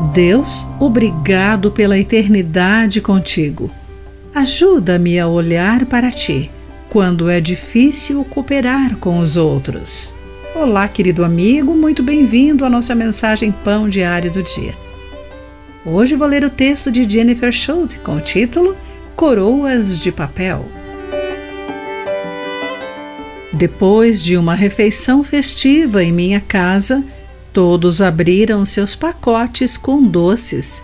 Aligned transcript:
Deus, 0.00 0.66
obrigado 0.80 1.70
pela 1.70 1.98
eternidade 1.98 3.00
contigo. 3.02 3.70
Ajuda-me 4.34 5.20
a 5.20 5.28
olhar 5.28 5.84
para 5.84 6.10
ti 6.10 6.50
quando 6.88 7.28
é 7.28 7.38
difícil 7.38 8.24
cooperar 8.24 8.96
com 8.96 9.18
os 9.18 9.36
outros. 9.36 10.12
Olá, 10.54 10.88
querido 10.88 11.22
amigo, 11.22 11.74
muito 11.74 12.02
bem-vindo 12.02 12.64
à 12.64 12.70
nossa 12.70 12.94
mensagem 12.94 13.52
Pão 13.52 13.88
Diário 13.88 14.30
do 14.30 14.42
Dia. 14.42 14.74
Hoje 15.84 16.16
vou 16.16 16.26
ler 16.26 16.44
o 16.44 16.50
texto 16.50 16.90
de 16.90 17.08
Jennifer 17.08 17.52
Schultz 17.52 17.96
com 18.02 18.16
o 18.16 18.20
título 18.20 18.74
Coroas 19.14 19.98
de 20.00 20.10
Papel. 20.10 20.66
Depois 23.52 24.22
de 24.22 24.36
uma 24.36 24.54
refeição 24.54 25.22
festiva 25.22 26.02
em 26.02 26.10
minha 26.10 26.40
casa, 26.40 27.04
todos 27.52 28.00
abriram 28.00 28.64
seus 28.64 28.94
pacotes 28.94 29.76
com 29.76 30.02
doces, 30.02 30.82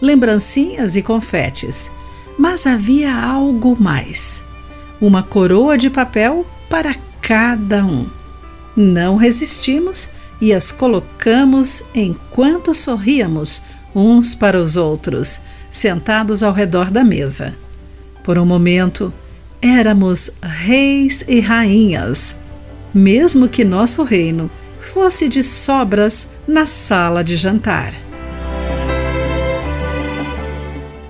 lembrancinhas 0.00 0.96
e 0.96 1.02
confetes. 1.02 1.90
Mas 2.38 2.66
havia 2.66 3.14
algo 3.14 3.76
mais: 3.78 4.42
uma 5.00 5.22
coroa 5.22 5.76
de 5.76 5.90
papel 5.90 6.46
para 6.68 6.94
cada 7.20 7.84
um. 7.84 8.06
Não 8.76 9.16
resistimos 9.16 10.08
e 10.40 10.52
as 10.52 10.70
colocamos 10.70 11.82
enquanto 11.94 12.74
sorríamos 12.74 13.62
uns 13.94 14.34
para 14.34 14.58
os 14.58 14.76
outros, 14.76 15.40
sentados 15.70 16.42
ao 16.42 16.52
redor 16.52 16.90
da 16.90 17.02
mesa. 17.02 17.54
Por 18.22 18.38
um 18.38 18.44
momento, 18.44 19.12
éramos 19.60 20.30
reis 20.40 21.24
e 21.26 21.40
rainhas, 21.40 22.36
mesmo 22.94 23.48
que 23.48 23.64
nosso 23.64 24.04
reino 24.04 24.50
fosse 24.92 25.28
de 25.28 25.42
sobras 25.42 26.28
na 26.46 26.66
sala 26.66 27.22
de 27.22 27.36
jantar. 27.36 27.94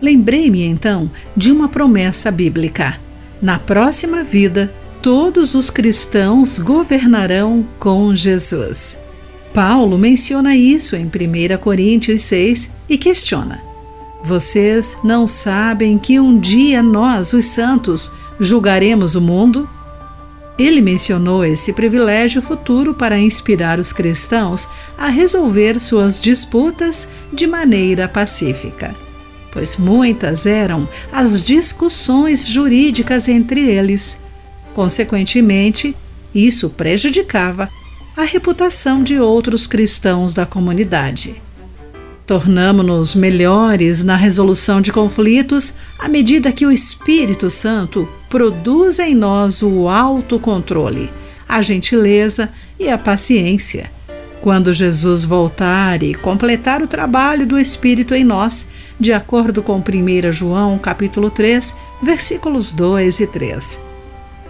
Lembrei-me 0.00 0.62
então 0.62 1.10
de 1.36 1.52
uma 1.52 1.68
promessa 1.68 2.30
bíblica. 2.30 2.98
Na 3.40 3.58
próxima 3.58 4.24
vida, 4.24 4.72
todos 5.02 5.54
os 5.54 5.70
cristãos 5.70 6.58
governarão 6.58 7.66
com 7.78 8.14
Jesus. 8.14 8.98
Paulo 9.52 9.98
menciona 9.98 10.56
isso 10.56 10.96
em 10.96 11.06
1 11.06 11.58
Coríntios 11.58 12.22
6 12.22 12.72
e 12.88 12.96
questiona: 12.96 13.60
Vocês 14.24 14.96
não 15.04 15.26
sabem 15.26 15.98
que 15.98 16.18
um 16.18 16.38
dia 16.38 16.82
nós, 16.82 17.32
os 17.32 17.46
santos, 17.46 18.10
julgaremos 18.38 19.14
o 19.14 19.20
mundo? 19.20 19.68
Ele 20.60 20.82
mencionou 20.82 21.42
esse 21.42 21.72
privilégio 21.72 22.42
futuro 22.42 22.92
para 22.92 23.18
inspirar 23.18 23.78
os 23.78 23.94
cristãos 23.94 24.68
a 24.98 25.08
resolver 25.08 25.80
suas 25.80 26.20
disputas 26.20 27.08
de 27.32 27.46
maneira 27.46 28.06
pacífica, 28.06 28.94
pois 29.50 29.78
muitas 29.78 30.44
eram 30.44 30.86
as 31.10 31.42
discussões 31.42 32.46
jurídicas 32.46 33.26
entre 33.26 33.58
eles. 33.70 34.18
Consequentemente, 34.74 35.96
isso 36.34 36.68
prejudicava 36.68 37.66
a 38.14 38.24
reputação 38.24 39.02
de 39.02 39.18
outros 39.18 39.66
cristãos 39.66 40.34
da 40.34 40.44
comunidade. 40.44 41.40
Tornamo-nos 42.26 43.14
melhores 43.14 44.04
na 44.04 44.14
resolução 44.14 44.82
de 44.82 44.92
conflitos 44.92 45.72
à 45.98 46.06
medida 46.06 46.52
que 46.52 46.66
o 46.66 46.70
Espírito 46.70 47.48
Santo 47.48 48.06
produz 48.30 48.98
em 48.98 49.14
nós 49.14 49.62
o 49.62 49.88
autocontrole, 49.88 51.12
a 51.46 51.60
gentileza 51.60 52.48
e 52.78 52.88
a 52.88 52.96
paciência. 52.96 53.90
Quando 54.40 54.72
Jesus 54.72 55.26
voltar 55.26 56.02
e 56.02 56.14
completar 56.14 56.80
o 56.82 56.88
trabalho 56.88 57.46
do 57.46 57.58
Espírito 57.58 58.14
em 58.14 58.24
nós, 58.24 58.70
de 58.98 59.12
acordo 59.12 59.62
com 59.62 59.76
1 59.76 60.32
João 60.32 60.78
capítulo 60.78 61.28
3, 61.28 61.76
versículos 62.02 62.72
2 62.72 63.20
e 63.20 63.26
3. 63.26 63.78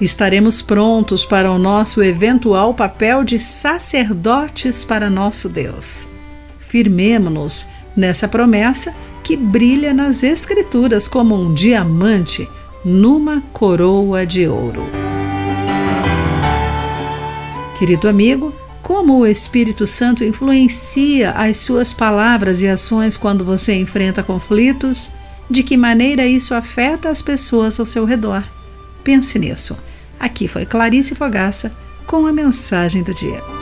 Estaremos 0.00 0.62
prontos 0.62 1.24
para 1.24 1.50
o 1.50 1.58
nosso 1.58 2.00
eventual 2.00 2.72
papel 2.72 3.24
de 3.24 3.40
sacerdotes 3.40 4.84
para 4.84 5.10
nosso 5.10 5.48
Deus 5.48 6.08
firmemo-nos 6.70 7.66
nessa 7.96 8.28
promessa 8.28 8.94
que 9.24 9.36
brilha 9.36 9.92
nas 9.92 10.22
Escrituras 10.22 11.08
como 11.08 11.34
um 11.34 11.52
diamante 11.52 12.48
numa 12.84 13.42
coroa 13.52 14.26
de 14.26 14.46
ouro. 14.46 14.84
Querido 17.78 18.08
amigo, 18.08 18.54
como 18.82 19.18
o 19.18 19.26
Espírito 19.26 19.86
Santo 19.86 20.24
influencia 20.24 21.30
as 21.30 21.58
suas 21.58 21.92
palavras 21.92 22.60
e 22.62 22.68
ações 22.68 23.16
quando 23.16 23.44
você 23.44 23.74
enfrenta 23.74 24.22
conflitos? 24.22 25.10
De 25.48 25.62
que 25.62 25.76
maneira 25.76 26.26
isso 26.26 26.54
afeta 26.54 27.08
as 27.08 27.22
pessoas 27.22 27.78
ao 27.78 27.86
seu 27.86 28.04
redor? 28.04 28.42
Pense 29.02 29.38
nisso. 29.38 29.76
Aqui 30.18 30.46
foi 30.46 30.66
Clarice 30.66 31.14
Fogaça 31.14 31.72
com 32.06 32.26
a 32.26 32.32
mensagem 32.32 33.02
do 33.02 33.14
dia. 33.14 33.59